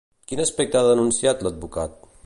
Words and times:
Quin 0.31 0.39
aspecte 0.43 0.79
ha 0.81 0.89
denunciat 0.89 1.47
l'advocat? 1.49 2.05